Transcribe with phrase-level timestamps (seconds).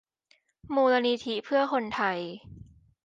[0.75, 2.19] มูลนิธิเพื่อคนไทย